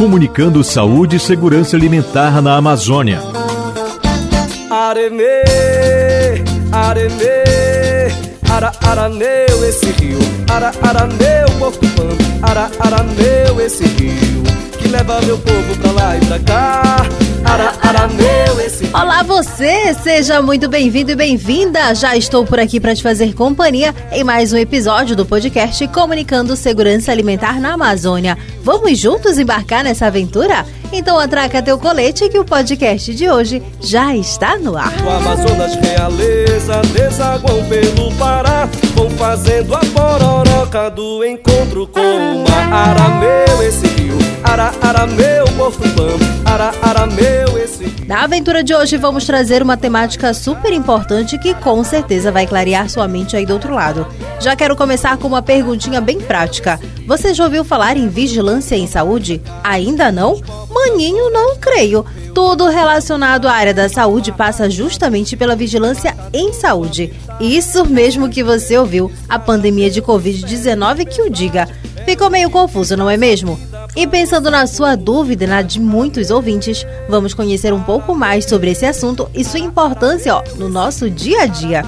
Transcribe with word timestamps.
comunicando 0.00 0.64
saúde 0.64 1.16
e 1.16 1.20
segurança 1.20 1.76
alimentar 1.76 2.40
na 2.40 2.56
Amazônia. 2.56 3.20
Aremê, 4.70 6.42
aremê, 6.72 8.10
ara, 8.48 8.72
araneu 8.82 9.68
esse 9.68 9.90
rio, 9.90 10.18
ara, 10.50 10.72
araneu 10.80 11.50
Porto 11.58 11.86
Pano, 11.88 12.16
ara, 12.40 12.70
araneu 12.80 13.60
esse 13.60 13.84
rio, 13.84 14.42
que 14.78 14.88
leva 14.88 15.20
meu 15.20 15.36
povo 15.36 15.76
pra 15.82 15.92
lá 15.92 16.16
e 16.16 16.20
pra 16.24 16.38
cá. 16.38 17.29
Ara, 17.44 17.72
araneu 17.82 18.60
esse 18.60 18.84
rio. 18.84 18.96
Olá 18.96 19.22
você, 19.22 19.94
seja 19.94 20.40
muito 20.42 20.68
bem-vindo 20.68 21.10
e 21.12 21.16
bem-vinda. 21.16 21.94
Já 21.94 22.16
estou 22.16 22.44
por 22.44 22.58
aqui 22.60 22.78
para 22.78 22.94
te 22.94 23.02
fazer 23.02 23.34
companhia 23.34 23.94
em 24.12 24.22
mais 24.22 24.52
um 24.52 24.56
episódio 24.56 25.16
do 25.16 25.24
podcast 25.24 25.86
Comunicando 25.88 26.54
Segurança 26.56 27.10
Alimentar 27.10 27.60
na 27.60 27.72
Amazônia. 27.74 28.36
Vamos 28.62 28.98
juntos 28.98 29.38
embarcar 29.38 29.82
nessa 29.82 30.06
aventura? 30.06 30.64
Então 30.92 31.18
atraca 31.18 31.62
teu 31.62 31.78
colete 31.78 32.28
que 32.28 32.38
o 32.38 32.44
podcast 32.44 33.14
de 33.14 33.28
hoje 33.30 33.62
já 33.80 34.14
está 34.16 34.58
no 34.58 34.76
ar. 34.76 34.92
O 35.04 35.08
Amazonas 35.08 35.76
realeza 35.76 36.82
desaguam 36.92 37.64
pelo 37.68 38.12
Pará 38.16 38.68
Vão 38.94 39.08
fazendo 39.10 39.74
a 39.74 39.78
pororoca 39.78 40.90
do 40.90 41.24
encontro 41.24 41.86
com 41.86 42.00
o 42.00 42.44
mar 42.44 42.72
Arameu 42.72 43.62
esse 43.62 43.86
rio, 43.86 44.18
ara, 44.42 44.72
arameu 44.82 45.44
Porto 45.56 45.88
Pampo 45.94 46.24
Ara, 46.44 46.72
arameu 46.82 47.24
esse 47.24 47.29
Na 48.06 48.24
aventura 48.24 48.64
de 48.64 48.74
hoje 48.74 48.96
vamos 48.96 49.24
trazer 49.24 49.62
uma 49.62 49.76
temática 49.76 50.34
super 50.34 50.72
importante 50.72 51.38
que 51.38 51.54
com 51.54 51.84
certeza 51.84 52.32
vai 52.32 52.44
clarear 52.44 52.90
sua 52.90 53.06
mente 53.06 53.36
aí 53.36 53.46
do 53.46 53.52
outro 53.52 53.72
lado. 53.72 54.04
Já 54.40 54.56
quero 54.56 54.74
começar 54.74 55.16
com 55.16 55.28
uma 55.28 55.40
perguntinha 55.40 56.00
bem 56.00 56.18
prática. 56.18 56.80
Você 57.06 57.32
já 57.32 57.44
ouviu 57.44 57.64
falar 57.64 57.96
em 57.96 58.08
vigilância 58.08 58.74
em 58.74 58.86
saúde? 58.86 59.40
Ainda 59.62 60.10
não? 60.10 60.40
Maninho, 60.68 61.30
não 61.30 61.56
creio. 61.56 62.04
Tudo 62.34 62.66
relacionado 62.68 63.46
à 63.46 63.52
área 63.52 63.72
da 63.72 63.88
saúde 63.88 64.32
passa 64.32 64.68
justamente 64.68 65.36
pela 65.36 65.54
vigilância 65.54 66.16
em 66.32 66.52
saúde. 66.52 67.12
Isso 67.38 67.84
mesmo 67.84 68.28
que 68.28 68.42
você 68.42 68.76
ouviu, 68.76 69.08
a 69.28 69.38
pandemia 69.38 69.88
de 69.88 70.02
Covid-19 70.02 71.06
que 71.06 71.22
o 71.22 71.30
diga. 71.30 71.68
Ficou 72.04 72.28
meio 72.28 72.50
confuso, 72.50 72.96
não 72.96 73.08
é 73.08 73.16
mesmo? 73.16 73.56
E 73.96 74.06
pensando 74.06 74.50
na 74.50 74.66
sua 74.66 74.94
dúvida 74.94 75.46
na 75.46 75.62
de 75.62 75.80
muitos 75.80 76.30
ouvintes, 76.30 76.86
vamos 77.08 77.34
conhecer 77.34 77.72
um 77.72 77.82
pouco 77.82 78.14
mais 78.14 78.44
sobre 78.44 78.70
esse 78.70 78.86
assunto 78.86 79.28
e 79.34 79.44
sua 79.44 79.58
importância 79.58 80.34
ó, 80.36 80.44
no 80.56 80.68
nosso 80.68 81.10
dia 81.10 81.42
a 81.42 81.46
dia. 81.46 81.84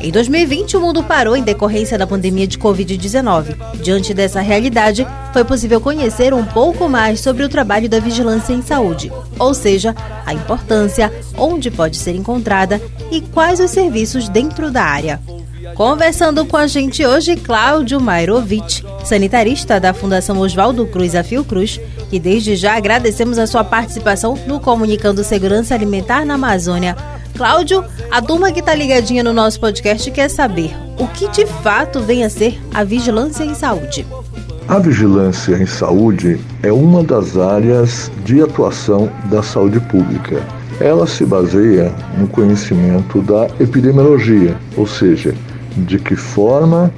Em 0.00 0.10
2020, 0.10 0.76
o 0.76 0.80
mundo 0.80 1.02
parou 1.02 1.36
em 1.36 1.42
decorrência 1.42 1.98
da 1.98 2.06
pandemia 2.06 2.46
de 2.46 2.58
Covid-19. 2.58 3.56
Diante 3.82 4.14
dessa 4.14 4.40
realidade, 4.40 5.06
foi 5.32 5.44
possível 5.44 5.80
conhecer 5.80 6.32
um 6.32 6.44
pouco 6.44 6.88
mais 6.88 7.20
sobre 7.20 7.44
o 7.44 7.48
trabalho 7.48 7.88
da 7.88 8.00
vigilância 8.00 8.52
em 8.52 8.62
saúde, 8.62 9.12
ou 9.38 9.52
seja, 9.52 9.94
a 10.24 10.32
importância, 10.32 11.12
onde 11.36 11.70
pode 11.70 11.98
ser 11.98 12.14
encontrada 12.14 12.80
e 13.10 13.20
quais 13.20 13.60
os 13.60 13.70
serviços 13.70 14.28
dentro 14.28 14.70
da 14.70 14.82
área. 14.82 15.20
Conversando 15.74 16.44
com 16.44 16.56
a 16.56 16.66
gente 16.66 17.04
hoje, 17.04 17.34
Cláudio 17.36 18.00
Mairovic, 18.00 18.84
sanitarista 19.04 19.80
da 19.80 19.94
Fundação 19.94 20.38
Oswaldo 20.38 20.86
Cruz 20.86 21.14
a 21.14 21.24
Fiocruz, 21.24 21.80
e 22.10 22.20
desde 22.20 22.56
já 22.56 22.76
agradecemos 22.76 23.38
a 23.38 23.46
sua 23.46 23.64
participação 23.64 24.38
no 24.46 24.60
Comunicando 24.60 25.24
Segurança 25.24 25.74
Alimentar 25.74 26.26
na 26.26 26.34
Amazônia. 26.34 26.94
Cláudio, 27.36 27.84
a 28.10 28.20
turma 28.20 28.52
que 28.52 28.60
está 28.60 28.74
ligadinha 28.74 29.24
no 29.24 29.32
nosso 29.32 29.58
podcast 29.58 30.10
quer 30.10 30.28
saber 30.28 30.70
o 30.98 31.08
que 31.08 31.28
de 31.28 31.46
fato 31.46 32.00
vem 32.00 32.22
a 32.22 32.30
ser 32.30 32.60
a 32.74 32.84
vigilância 32.84 33.42
em 33.42 33.54
saúde. 33.54 34.06
A 34.68 34.78
vigilância 34.78 35.56
em 35.56 35.66
saúde 35.66 36.38
é 36.62 36.70
uma 36.70 37.02
das 37.02 37.36
áreas 37.36 38.12
de 38.24 38.42
atuação 38.42 39.10
da 39.24 39.42
saúde 39.42 39.80
pública. 39.80 40.42
Ela 40.80 41.06
se 41.06 41.24
baseia 41.24 41.92
no 42.18 42.28
conhecimento 42.28 43.20
da 43.22 43.48
epidemiologia, 43.58 44.56
ou 44.76 44.86
seja, 44.86 45.34
de 45.76 45.98
que 45.98 46.16
forma 46.16 46.92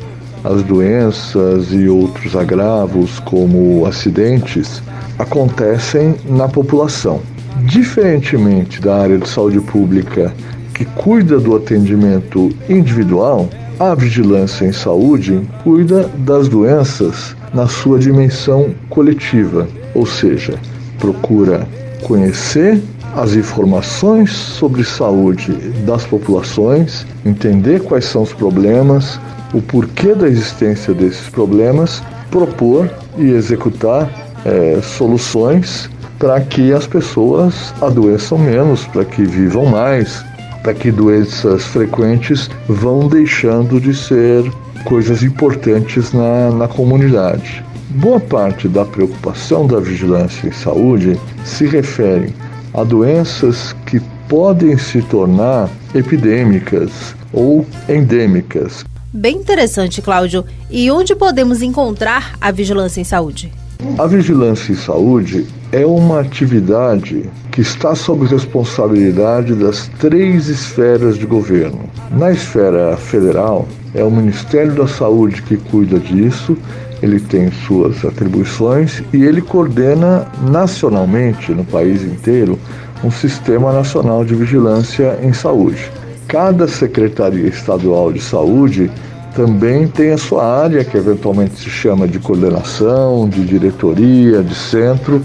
as 0.44 0.62
doenças 0.62 1.72
e 1.72 1.88
outros 1.88 2.36
agravos, 2.36 3.18
como 3.20 3.86
acidentes, 3.86 4.82
acontecem 5.18 6.16
na 6.28 6.48
população. 6.48 7.20
Diferentemente 7.64 8.80
da 8.80 8.96
área 8.96 9.18
de 9.18 9.28
saúde 9.28 9.60
pública, 9.60 10.34
que 10.74 10.84
cuida 10.84 11.38
do 11.38 11.56
atendimento 11.56 12.50
individual, 12.68 13.48
a 13.78 13.94
vigilância 13.94 14.66
em 14.66 14.72
saúde 14.72 15.40
cuida 15.62 16.10
das 16.18 16.48
doenças 16.48 17.34
na 17.52 17.66
sua 17.66 17.98
dimensão 17.98 18.74
coletiva, 18.90 19.68
ou 19.94 20.04
seja, 20.04 20.54
procura 20.98 21.66
conhecer 22.02 22.82
as 23.16 23.34
informações 23.34 24.32
sobre 24.32 24.84
saúde 24.84 25.52
das 25.86 26.04
populações, 26.04 27.06
entender 27.24 27.80
quais 27.80 28.04
são 28.04 28.22
os 28.22 28.32
problemas, 28.32 29.20
o 29.52 29.62
porquê 29.62 30.14
da 30.14 30.28
existência 30.28 30.92
desses 30.92 31.28
problemas, 31.28 32.02
propor 32.30 32.90
e 33.16 33.30
executar 33.30 34.10
é, 34.44 34.80
soluções 34.82 35.88
para 36.18 36.40
que 36.40 36.72
as 36.72 36.86
pessoas 36.86 37.72
adoeçam 37.80 38.38
menos, 38.38 38.84
para 38.86 39.04
que 39.04 39.22
vivam 39.22 39.66
mais, 39.66 40.24
para 40.62 40.74
que 40.74 40.90
doenças 40.90 41.64
frequentes 41.64 42.50
vão 42.68 43.06
deixando 43.06 43.80
de 43.80 43.94
ser 43.94 44.50
coisas 44.84 45.22
importantes 45.22 46.12
na, 46.12 46.50
na 46.50 46.66
comunidade. 46.66 47.64
Boa 47.90 48.18
parte 48.18 48.66
da 48.66 48.84
preocupação 48.84 49.66
da 49.66 49.78
vigilância 49.78 50.48
em 50.48 50.52
saúde 50.52 51.18
se 51.44 51.66
refere 51.66 52.32
a 52.74 52.82
doenças 52.82 53.74
que 53.86 54.00
podem 54.28 54.76
se 54.76 55.00
tornar 55.02 55.70
epidêmicas 55.94 57.14
ou 57.32 57.64
endêmicas. 57.88 58.84
Bem 59.12 59.36
interessante, 59.36 60.02
Cláudio. 60.02 60.44
E 60.68 60.90
onde 60.90 61.14
podemos 61.14 61.62
encontrar 61.62 62.34
a 62.40 62.50
vigilância 62.50 63.00
em 63.00 63.04
saúde? 63.04 63.52
A 63.96 64.06
vigilância 64.06 64.72
em 64.72 64.76
saúde 64.76 65.46
é 65.70 65.86
uma 65.86 66.20
atividade 66.20 67.30
que 67.52 67.60
está 67.60 67.94
sob 67.94 68.26
responsabilidade 68.26 69.54
das 69.54 69.88
três 70.00 70.48
esferas 70.48 71.16
de 71.16 71.26
governo. 71.26 71.88
Na 72.10 72.32
esfera 72.32 72.96
federal, 72.96 73.68
é 73.94 74.02
o 74.02 74.10
Ministério 74.10 74.74
da 74.74 74.88
Saúde 74.88 75.42
que 75.42 75.56
cuida 75.56 76.00
disso, 76.00 76.56
ele 77.02 77.20
tem 77.20 77.50
suas 77.66 78.04
atribuições 78.04 79.02
e 79.12 79.24
ele 79.24 79.40
coordena 79.40 80.26
nacionalmente, 80.50 81.52
no 81.52 81.64
país 81.64 82.02
inteiro, 82.02 82.58
um 83.02 83.10
sistema 83.10 83.72
nacional 83.72 84.24
de 84.24 84.34
vigilância 84.34 85.18
em 85.22 85.32
saúde. 85.32 85.90
Cada 86.26 86.66
secretaria 86.66 87.48
estadual 87.48 88.12
de 88.12 88.20
saúde 88.20 88.90
também 89.34 89.86
tem 89.88 90.12
a 90.12 90.18
sua 90.18 90.62
área, 90.62 90.84
que 90.84 90.96
eventualmente 90.96 91.56
se 91.56 91.68
chama 91.68 92.06
de 92.06 92.18
coordenação, 92.18 93.28
de 93.28 93.44
diretoria, 93.44 94.42
de 94.42 94.54
centro 94.54 95.22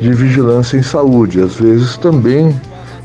de 0.00 0.12
vigilância 0.12 0.76
em 0.76 0.82
saúde, 0.82 1.40
às 1.40 1.56
vezes 1.56 1.96
também 1.96 2.54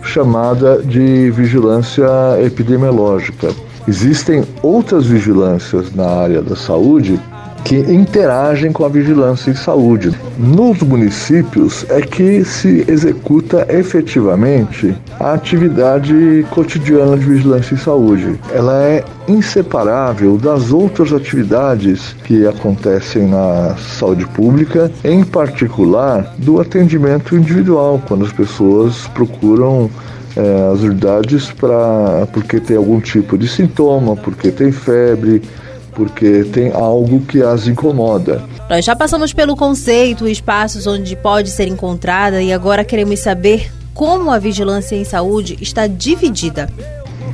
chamada 0.04 0.82
de 0.84 1.32
vigilância 1.32 2.06
epidemiológica. 2.44 3.50
Existem 3.88 4.44
outras 4.62 5.08
vigilâncias 5.08 5.94
na 5.94 6.06
área 6.06 6.42
da 6.42 6.56
saúde 6.56 7.20
que 7.66 7.78
interagem 7.78 8.72
com 8.72 8.86
a 8.86 8.90
vigilância 8.90 9.50
em 9.50 9.56
saúde. 9.56 10.12
Nos 10.38 10.80
municípios 10.84 11.84
é 11.90 12.00
que 12.00 12.46
se 12.46 12.86
executa 12.88 13.66
efetivamente 13.68 14.96
a 15.20 15.34
atividade 15.34 16.46
cotidiana 16.52 17.18
de 17.18 17.25
vigilância 17.25 17.74
em 17.74 17.78
saúde. 17.78 18.40
Ela 18.54 18.84
é 18.84 19.04
inseparável 19.28 20.38
das 20.38 20.72
outras 20.72 21.12
atividades 21.12 22.16
que 22.24 22.46
acontecem 22.46 23.28
na 23.28 23.75
saúde 23.98 24.28
pública, 24.28 24.92
em 25.04 25.24
particular 25.24 26.36
do 26.38 26.62
atendimento 26.62 27.36
individual, 27.36 28.00
quando 28.07 28.25
as 28.25 28.31
pessoas 28.31 29.07
procuram 29.07 29.89
é, 30.38 30.72
as 30.72 30.81
unidades 30.81 31.50
para 31.50 32.28
porque 32.31 32.60
tem 32.60 32.78
algum 32.78 33.00
tipo 33.00 33.36
de 33.39 33.48
sintoma, 33.48 34.16
porque 34.16 34.51
tem 34.51 34.72
febre, 34.72 35.42
porque 35.95 36.44
tem 36.44 36.71
algo 36.71 37.21
que 37.21 37.42
as 37.42 37.68
incomoda. 37.68 38.44
Nós 38.69 38.83
já 38.83 38.95
passamos 38.95 39.33
pelo 39.33 39.56
conceito, 39.56 40.27
espaços 40.27 40.86
onde 40.86 41.15
pode 41.15 41.50
ser 41.50 41.68
encontrada 41.68 42.42
e 42.42 42.51
agora 42.51 42.83
queremos 42.83 43.19
saber 43.19 43.71
como 43.94 44.30
a 44.30 44.38
vigilância 44.38 44.95
em 44.95 45.06
saúde 45.06 45.57
está 45.62 45.88
dividida. 45.88 46.69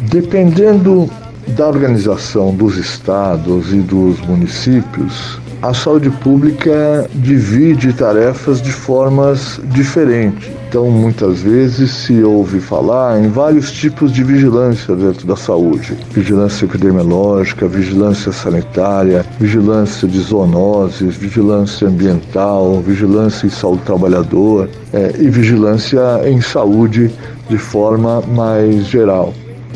Dependendo 0.09 1.09
da 1.47 1.67
organização 1.67 2.53
dos 2.53 2.77
estados 2.77 3.73
e 3.73 3.77
dos 3.77 4.21
municípios, 4.21 5.40
a 5.61 5.75
saúde 5.75 6.09
pública 6.09 7.07
divide 7.13 7.93
tarefas 7.93 8.61
de 8.61 8.71
formas 8.71 9.61
diferentes. 9.65 10.49
Então, 10.67 10.89
muitas 10.89 11.41
vezes 11.41 11.91
se 11.91 12.23
ouve 12.23 12.59
falar 12.59 13.21
em 13.21 13.27
vários 13.27 13.71
tipos 13.71 14.11
de 14.11 14.23
vigilância 14.23 14.95
dentro 14.95 15.27
da 15.27 15.35
saúde: 15.35 15.95
vigilância 16.11 16.65
epidemiológica, 16.65 17.67
vigilância 17.67 18.31
sanitária, 18.31 19.23
vigilância 19.39 20.07
de 20.07 20.19
zoonoses, 20.19 21.15
vigilância 21.15 21.87
ambiental, 21.87 22.81
vigilância 22.81 23.45
em 23.45 23.49
saúde 23.49 23.81
do 23.81 23.85
trabalhador 23.85 24.67
é, 24.91 25.13
e 25.19 25.29
vigilância 25.29 25.99
em 26.25 26.41
saúde 26.41 27.11
de 27.49 27.57
forma 27.57 28.21
mais 28.21 28.87
geral. 28.87 29.33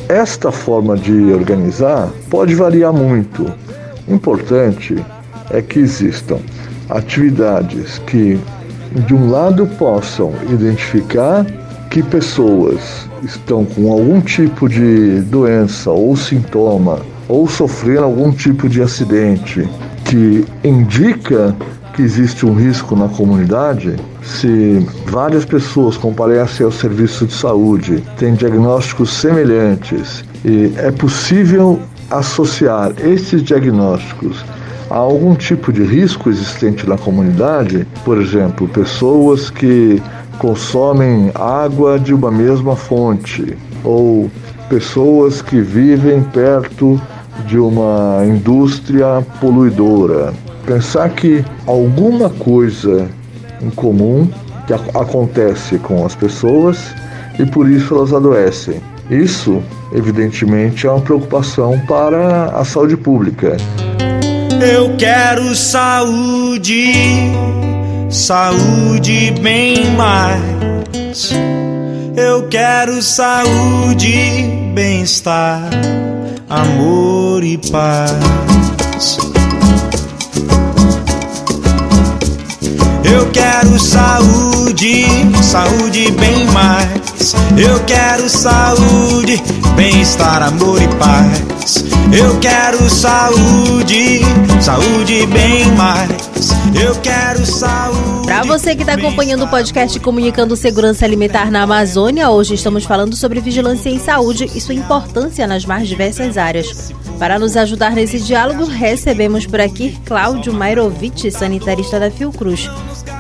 Esta 0.10 0.52
forma 0.52 0.98
de 0.98 1.32
organizar 1.32 2.10
pode 2.30 2.56
variar 2.56 2.94
muito. 2.94 3.54
Importante 4.08 5.04
é 5.50 5.62
que 5.62 5.80
existam 5.80 6.40
atividades 6.90 8.00
que, 8.08 8.40
de 9.06 9.14
um 9.14 9.30
lado, 9.30 9.68
possam 9.78 10.34
identificar 10.50 11.46
que 11.90 12.04
pessoas 12.04 13.08
estão 13.24 13.66
com 13.66 13.92
algum 13.92 14.22
tipo 14.22 14.68
de 14.68 15.22
doença 15.22 15.92
ou 15.92 16.16
sintoma 16.16 17.00
ou 17.28 17.48
sofrendo 17.48 18.04
algum 18.04 18.32
tipo 18.32 18.68
de 18.70 18.82
acidente 18.82 19.68
que 20.06 20.46
indica 20.64 21.56
que 21.96 22.02
existe 22.02 22.46
um 22.46 22.54
risco 22.54 22.96
na 22.96 23.08
comunidade, 23.08 23.96
se 24.22 24.86
várias 25.08 25.46
pessoas 25.46 25.96
comparecem 25.96 26.66
ao 26.66 26.72
serviço 26.72 27.26
de 27.26 27.34
saúde, 27.34 28.04
têm 28.18 28.34
diagnósticos 28.34 29.14
semelhantes 29.14 30.24
e 30.44 30.74
é 30.78 30.92
possível 30.92 31.80
associar 32.12 32.92
esses 33.00 33.42
diagnósticos 33.42 34.44
há 34.90 34.96
algum 34.96 35.36
tipo 35.36 35.72
de 35.72 35.84
risco 35.84 36.30
existente 36.30 36.88
na 36.88 36.98
comunidade, 36.98 37.88
por 38.04 38.20
exemplo, 38.20 38.68
pessoas 38.68 39.50
que 39.50 40.02
consomem 40.38 41.32
água 41.34 41.98
de 41.98 42.14
uma 42.14 42.32
mesma 42.32 42.76
fonte 42.76 43.58
ou 43.84 44.30
pessoas 44.70 45.42
que 45.42 45.62
vivem 45.62 46.22
perto 46.22 47.00
de 47.48 47.58
uma 47.58 48.24
indústria 48.26 49.26
poluidora. 49.40 50.34
Pensar 50.66 51.10
que 51.10 51.44
alguma 51.68 52.30
coisa 52.30 53.08
em 53.62 53.70
comum 53.70 54.28
que 54.66 54.74
acontece 54.74 55.78
com 55.78 56.06
as 56.06 56.16
pessoas 56.16 56.94
e 57.38 57.46
por 57.46 57.70
isso 57.70 57.96
elas 57.96 58.14
adoecem. 58.14 58.82
Isso, 59.10 59.62
evidentemente, 59.94 60.88
é 60.88 60.92
uma 60.92 61.02
preocupação 61.02 61.80
para 61.88 62.46
a 62.46 62.66
saúde 62.66 62.98
pública. 62.98 63.56
Eu 64.62 64.96
quero 64.98 65.56
saúde, 65.56 66.94
saúde 68.10 69.32
bem 69.42 69.92
mais. 69.92 71.34
Eu 72.16 72.48
quero 72.48 73.02
saúde, 73.02 74.72
bem-estar, 74.74 75.70
amor 76.50 77.44
e 77.44 77.58
paz. 77.58 79.18
Eu 83.04 83.30
quero 83.32 83.80
saúde, 83.80 85.06
saúde 85.42 86.12
bem 86.12 86.46
mais. 86.48 87.36
Eu 87.58 87.80
quero 87.86 88.30
saúde, 88.30 89.42
bem-estar, 89.76 90.42
amor 90.42 90.82
e 90.82 90.88
paz. 90.96 91.55
Eu 92.16 92.40
quero 92.40 92.88
saúde, 92.88 94.20
saúde 94.62 95.26
bem 95.26 95.66
mais. 95.72 96.52
Eu 96.80 96.94
quero 97.02 97.44
saúde. 97.44 98.28
Para 98.28 98.44
você 98.44 98.76
que 98.76 98.84
está 98.84 98.94
acompanhando 98.94 99.46
o 99.46 99.48
podcast 99.48 100.00
Comunicando 100.00 100.56
Segurança 100.56 101.06
Alimentar 101.06 101.50
na 101.50 101.64
Amazônia, 101.64 102.30
hoje 102.30 102.54
estamos 102.54 102.84
falando 102.84 103.16
sobre 103.16 103.42
vigilância 103.42 103.90
em 103.90 103.98
saúde 103.98 104.46
e 104.54 104.62
sua 104.62 104.76
importância 104.76 105.48
nas 105.48 105.66
mais 105.66 105.88
diversas 105.88 106.38
áreas. 106.38 106.94
Para 107.18 107.40
nos 107.40 107.58
ajudar 107.58 107.94
nesse 107.94 108.20
diálogo, 108.20 108.66
recebemos 108.66 109.48
por 109.48 109.60
aqui 109.60 109.98
Cláudio 110.06 110.54
Mairovitch, 110.54 111.32
sanitarista 111.32 112.00
da 112.00 112.12
Fiocruz. 112.12 112.70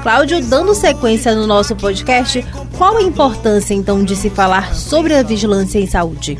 Cláudio, 0.03 0.39
dando 0.45 0.75
sequência 0.75 1.33
no 1.33 1.47
nosso 1.47 1.75
podcast, 1.75 2.45
qual 2.77 2.97
a 2.97 3.01
importância 3.01 3.73
então 3.73 4.03
de 4.03 4.15
se 4.15 4.29
falar 4.29 4.75
sobre 4.75 5.15
a 5.15 5.23
vigilância 5.23 5.79
em 5.79 5.87
saúde? 5.87 6.37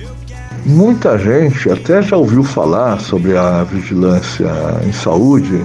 Muita 0.66 1.16
gente 1.20 1.70
até 1.70 2.02
já 2.02 2.18
ouviu 2.18 2.44
falar 2.44 3.00
sobre 3.00 3.38
a 3.38 3.64
vigilância 3.64 4.48
em 4.84 4.92
saúde, 4.92 5.64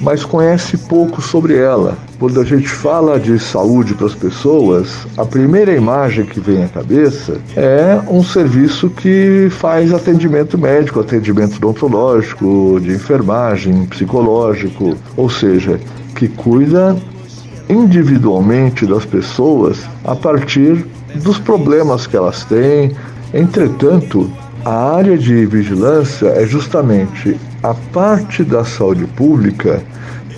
mas 0.00 0.24
conhece 0.24 0.76
pouco 0.76 1.22
sobre 1.22 1.56
ela. 1.56 1.96
Quando 2.18 2.40
a 2.40 2.44
gente 2.44 2.68
fala 2.68 3.20
de 3.20 3.38
saúde 3.38 3.94
para 3.94 4.06
as 4.08 4.16
pessoas, 4.16 5.06
a 5.16 5.24
primeira 5.24 5.72
imagem 5.72 6.24
que 6.24 6.40
vem 6.40 6.64
à 6.64 6.68
cabeça 6.68 7.36
é 7.54 8.00
um 8.08 8.24
serviço 8.24 8.90
que 8.90 9.46
faz 9.48 9.94
atendimento 9.94 10.58
médico, 10.58 10.98
atendimento 10.98 11.54
odontológico, 11.58 12.80
de 12.80 12.94
enfermagem, 12.94 13.86
psicológico, 13.86 14.96
ou 15.16 15.30
seja, 15.30 15.78
que 16.16 16.26
cuida 16.26 16.96
individualmente 17.68 18.84
das 18.86 19.04
pessoas 19.04 19.78
a 20.04 20.16
partir 20.16 20.84
dos 21.14 21.38
problemas 21.38 22.08
que 22.08 22.16
elas 22.16 22.44
têm, 22.44 22.92
Entretanto, 23.34 24.30
a 24.64 24.94
área 24.96 25.16
de 25.16 25.46
vigilância 25.46 26.28
é 26.28 26.46
justamente 26.46 27.36
a 27.62 27.74
parte 27.74 28.44
da 28.44 28.64
saúde 28.64 29.06
pública 29.06 29.82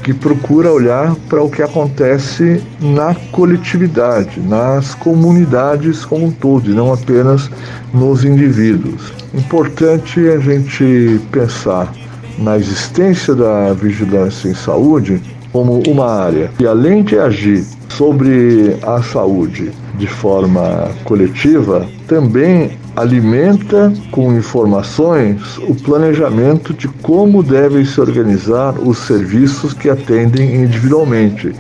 que 0.05 0.12
procura 0.12 0.70
olhar 0.70 1.17
para 1.29 1.43
o 1.43 1.50
que 1.50 1.62
acontece 1.62 2.62
na 2.81 3.14
coletividade, 3.32 4.38
nas 4.38 4.94
comunidades 4.94 6.05
como 6.05 6.26
um 6.26 6.31
todo, 6.31 6.70
e 6.70 6.75
não 6.75 6.93
apenas 6.93 7.50
nos 7.93 8.23
indivíduos. 8.23 9.12
Importante 9.32 10.20
a 10.29 10.38
gente 10.38 11.20
pensar 11.32 11.93
na 12.38 12.56
existência 12.56 13.35
da 13.35 13.73
vigilância 13.73 14.49
em 14.49 14.55
saúde 14.55 15.23
como 15.50 15.82
uma 15.88 16.11
área 16.11 16.50
que, 16.58 16.67
além 16.67 17.02
de 17.02 17.19
agir 17.19 17.64
sobre 17.88 18.76
a 18.82 19.02
saúde 19.02 19.73
de 19.96 20.06
forma 20.06 20.91
coletiva, 21.05 21.87
também 22.06 22.73
alimenta 22.96 23.93
com 24.11 24.32
informações 24.32 25.58
o 25.58 25.75
planejamento 25.75 26.73
de 26.73 26.88
como 26.88 27.43
devem 27.43 27.85
se 27.85 28.00
organizar 28.00 28.79
os 28.79 28.99
serviços 28.99 29.73
que 29.73 29.88
atendem 29.88 30.62
individualmente. 30.62 31.52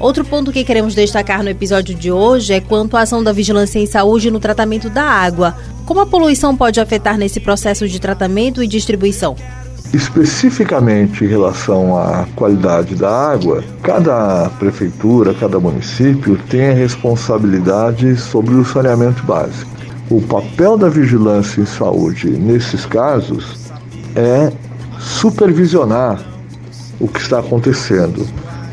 Outro 0.00 0.24
ponto 0.24 0.52
que 0.52 0.62
queremos 0.62 0.94
destacar 0.94 1.42
no 1.42 1.50
episódio 1.50 1.94
de 1.94 2.12
hoje 2.12 2.52
é 2.52 2.60
quanto 2.60 2.96
à 2.96 3.00
ação 3.00 3.22
da 3.22 3.32
vigilância 3.32 3.80
em 3.80 3.86
saúde 3.86 4.30
no 4.30 4.38
tratamento 4.38 4.88
da 4.88 5.02
água. 5.02 5.56
Como 5.84 6.00
a 6.00 6.06
poluição 6.06 6.56
pode 6.56 6.80
afetar 6.80 7.18
nesse 7.18 7.40
processo 7.40 7.88
de 7.88 7.98
tratamento 7.98 8.62
e 8.62 8.68
distribuição? 8.68 9.34
Especificamente 9.92 11.24
em 11.24 11.26
relação 11.26 11.96
à 11.96 12.26
qualidade 12.36 12.94
da 12.94 13.10
água, 13.10 13.64
cada 13.82 14.50
prefeitura, 14.58 15.34
cada 15.34 15.58
município 15.58 16.38
tem 16.48 16.68
a 16.68 16.74
responsabilidade 16.74 18.16
sobre 18.16 18.54
o 18.54 18.64
saneamento 18.64 19.24
básico. 19.24 19.77
O 20.10 20.22
papel 20.22 20.78
da 20.78 20.88
vigilância 20.88 21.60
em 21.60 21.66
saúde 21.66 22.30
nesses 22.30 22.86
casos 22.86 23.58
é 24.16 24.50
supervisionar 24.98 26.18
o 26.98 27.06
que 27.06 27.20
está 27.20 27.40
acontecendo, 27.40 28.26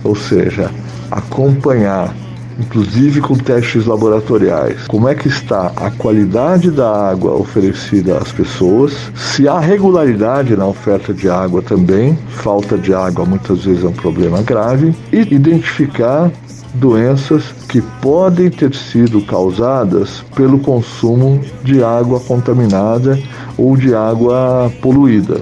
ou 0.04 0.16
seja, 0.16 0.72
acompanhar, 1.12 2.16
inclusive 2.58 3.20
com 3.20 3.36
testes 3.36 3.86
laboratoriais, 3.86 4.88
como 4.88 5.10
é 5.10 5.14
que 5.14 5.28
está 5.28 5.74
a 5.76 5.92
qualidade 5.92 6.72
da 6.72 7.10
água 7.10 7.34
oferecida 7.34 8.18
às 8.18 8.32
pessoas, 8.32 8.94
se 9.14 9.46
há 9.46 9.60
regularidade 9.60 10.56
na 10.56 10.66
oferta 10.66 11.14
de 11.14 11.30
água 11.30 11.62
também, 11.62 12.18
falta 12.30 12.78
de 12.78 12.94
água 12.94 13.26
muitas 13.26 13.66
vezes 13.66 13.84
é 13.84 13.88
um 13.88 13.94
problema 13.94 14.42
grave, 14.42 14.96
e 15.12 15.20
identificar 15.20 16.32
doenças 16.76 17.44
que 17.70 17.82
podem 18.02 18.50
ter 18.50 18.74
sido 18.74 19.22
causadas 19.22 20.24
pelo 20.36 20.60
consumo 20.60 21.42
de 21.64 21.84
água 21.84 22.20
contaminada 22.20 23.20
ou 23.58 23.76
de 23.76 23.94
água 23.96 24.72
poluída. 24.82 25.42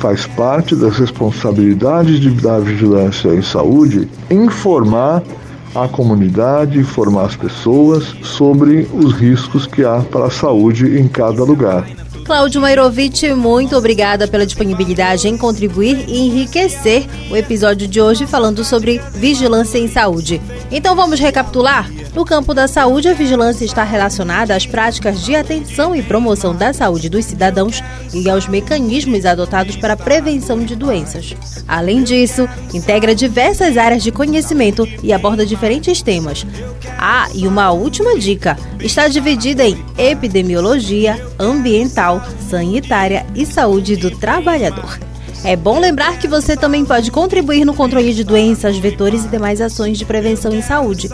Faz 0.00 0.26
parte 0.26 0.76
das 0.76 0.98
responsabilidades 0.98 2.20
de, 2.20 2.30
da 2.30 2.58
vigilância 2.58 3.34
em 3.34 3.42
saúde 3.42 4.08
informar 4.30 5.22
a 5.74 5.88
comunidade, 5.88 6.78
informar 6.78 7.26
as 7.26 7.36
pessoas 7.36 8.04
sobre 8.22 8.88
os 8.92 9.12
riscos 9.12 9.66
que 9.66 9.84
há 9.84 10.00
para 10.00 10.26
a 10.26 10.30
saúde 10.30 10.98
em 10.98 11.08
cada 11.08 11.42
lugar. 11.44 11.86
Cláudio 12.28 12.60
Mairovitch, 12.60 13.22
muito 13.34 13.74
obrigada 13.74 14.28
pela 14.28 14.44
disponibilidade 14.44 15.26
em 15.26 15.38
contribuir 15.38 16.04
e 16.06 16.26
enriquecer 16.26 17.06
o 17.30 17.34
episódio 17.34 17.88
de 17.88 18.02
hoje 18.02 18.26
falando 18.26 18.62
sobre 18.62 19.00
vigilância 19.14 19.78
em 19.78 19.88
saúde. 19.88 20.38
Então 20.70 20.94
vamos 20.94 21.18
recapitular? 21.18 21.90
No 22.14 22.24
campo 22.24 22.52
da 22.52 22.66
saúde, 22.66 23.08
a 23.08 23.14
vigilância 23.14 23.64
está 23.64 23.82
relacionada 23.82 24.54
às 24.54 24.66
práticas 24.66 25.24
de 25.24 25.36
atenção 25.36 25.94
e 25.94 26.02
promoção 26.02 26.54
da 26.54 26.72
saúde 26.72 27.08
dos 27.08 27.24
cidadãos 27.24 27.82
e 28.12 28.28
aos 28.28 28.48
mecanismos 28.48 29.24
adotados 29.24 29.76
para 29.76 29.94
a 29.94 29.96
prevenção 29.96 30.58
de 30.58 30.74
doenças. 30.74 31.34
Além 31.66 32.02
disso, 32.02 32.48
integra 32.74 33.14
diversas 33.14 33.76
áreas 33.76 34.02
de 34.02 34.10
conhecimento 34.10 34.86
e 35.02 35.12
aborda 35.12 35.46
diferentes 35.46 36.02
temas. 36.02 36.44
Ah, 36.98 37.28
e 37.32 37.46
uma 37.46 37.70
última 37.70 38.18
dica: 38.18 38.58
está 38.80 39.06
dividida 39.06 39.64
em 39.64 39.78
epidemiologia, 39.96 41.24
ambiental, 41.38 42.17
sanitária 42.48 43.26
e 43.34 43.44
saúde 43.44 43.96
do 43.96 44.10
trabalhador. 44.10 44.98
É 45.44 45.54
bom 45.54 45.78
lembrar 45.78 46.18
que 46.18 46.26
você 46.26 46.56
também 46.56 46.84
pode 46.84 47.10
contribuir 47.10 47.64
no 47.64 47.74
controle 47.74 48.12
de 48.12 48.24
doenças, 48.24 48.76
vetores 48.76 49.24
e 49.24 49.28
demais 49.28 49.60
ações 49.60 49.96
de 49.96 50.04
prevenção 50.04 50.52
em 50.52 50.62
saúde. 50.62 51.08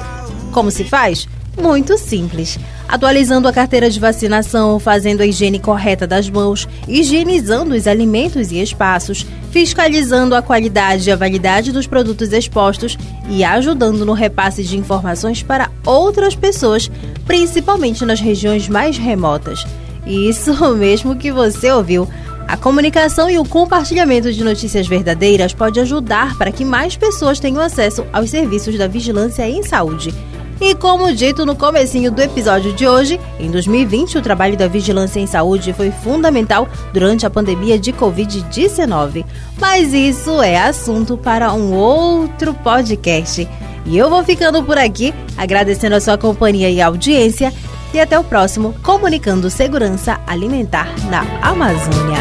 Como 0.51 0.71
se 0.71 0.85
faz? 0.85 1.29
Muito 1.61 1.97
simples. 1.97 2.59
Atualizando 2.89 3.47
a 3.47 3.53
carteira 3.53 3.89
de 3.89 4.01
vacinação, 4.01 4.79
fazendo 4.79 5.21
a 5.21 5.27
higiene 5.27 5.59
correta 5.59 6.07
das 6.07 6.29
mãos, 6.29 6.69
higienizando 6.89 7.75
os 7.75 7.87
alimentos 7.87 8.51
e 8.51 8.61
espaços, 8.61 9.25
fiscalizando 9.51 10.35
a 10.35 10.43
qualidade 10.43 11.09
e 11.09 11.13
a 11.13 11.17
validade 11.17 11.71
dos 11.71 11.87
produtos 11.87 12.33
expostos 12.33 12.99
e 13.29 13.45
ajudando 13.45 14.05
no 14.05 14.13
repasse 14.13 14.65
de 14.65 14.77
informações 14.77 15.43
para 15.43 15.71
outras 15.87 16.35
pessoas, 16.35 16.91
principalmente 17.25 18.05
nas 18.05 18.21
regiões 18.21 18.69
mais 18.69 18.99
remotas. 18.99 19.65
Isso 20.07 20.55
mesmo 20.77 21.17
que 21.17 21.33
você 21.33 21.71
ouviu. 21.71 22.09
A 22.47 22.57
comunicação 22.57 23.29
e 23.31 23.39
o 23.39 23.45
compartilhamento 23.45 24.33
de 24.33 24.45
notícias 24.45 24.87
verdadeiras 24.87 25.55
pode 25.55 25.81
ajudar 25.81 26.37
para 26.37 26.53
que 26.53 26.65
mais 26.65 26.95
pessoas 26.95 27.41
tenham 27.41 27.61
acesso 27.61 28.05
aos 28.13 28.31
serviços 28.31 28.77
da 28.77 28.87
vigilância 28.87 29.49
em 29.49 29.63
saúde. 29.63 30.15
E 30.61 30.75
como 30.75 31.13
dito 31.13 31.45
no 31.45 31.57
comecinho 31.57 32.13
do 32.13 32.23
episódio 32.23 32.73
de 32.73 32.87
hoje, 32.87 33.21
em 33.41 33.51
2020 33.51 34.19
o 34.19 34.23
trabalho 34.23 34.57
da 34.57 34.69
vigilância 34.69 35.19
em 35.19 35.27
saúde 35.27 35.73
foi 35.73 35.91
fundamental 35.91 36.69
durante 36.93 37.27
a 37.27 37.31
pandemia 37.31 37.79
de 37.79 37.93
Covid-19. 37.93 39.25
Mas 39.59 39.93
isso 39.93 40.41
é 40.41 40.57
assunto 40.57 41.17
para 41.17 41.53
um 41.53 41.73
outro 41.73 42.55
podcast. 42.55 43.49
E 43.87 43.99
eu 43.99 44.09
vou 44.09 44.25
ficando 44.25 44.63
por 44.63 44.79
aqui, 44.79 45.13
agradecendo 45.37 45.97
a 45.97 46.01
sua 46.01 46.17
companhia 46.17 46.71
e 46.71 46.81
audiência 46.81 47.53
e 47.97 48.01
até 48.01 48.19
o 48.19 48.25
próximo 48.25 48.75
Comunicando 48.83 49.49
Segurança 49.49 50.21
Alimentar 50.27 50.89
na 51.09 51.25
Amazônia. 51.41 52.19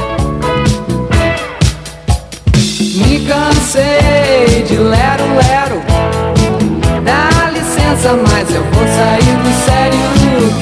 Me 2.96 3.26
cansei 3.26 4.64
de 4.68 4.78
lero 4.78 5.24
lero. 5.36 5.82
Dá 7.04 7.50
licença, 7.50 8.14
mas 8.14 8.54
eu 8.54 8.64
vou 8.64 8.88
sair 8.88 9.38
do 9.38 9.66
sério. 9.66 10.53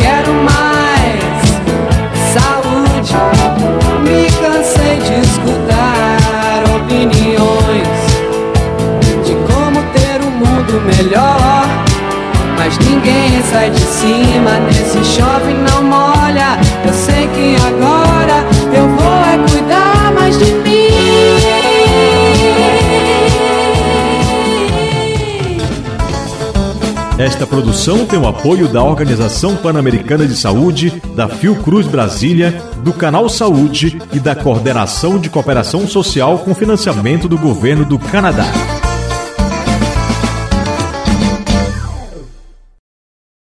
Esta 27.21 27.45
produção 27.45 28.03
tem 28.07 28.17
o 28.17 28.27
apoio 28.27 28.67
da 28.67 28.81
Organização 28.81 29.55
Pan-Americana 29.55 30.25
de 30.25 30.35
Saúde, 30.35 30.99
da 31.15 31.27
Fiocruz 31.27 31.85
Brasília, 31.85 32.59
do 32.83 32.91
Canal 32.91 33.29
Saúde 33.29 34.01
e 34.11 34.19
da 34.19 34.33
Coordenação 34.35 35.19
de 35.19 35.29
Cooperação 35.29 35.87
Social 35.87 36.39
com 36.39 36.55
financiamento 36.55 37.29
do 37.29 37.37
Governo 37.37 37.85
do 37.85 37.99
Canadá. 37.99 38.80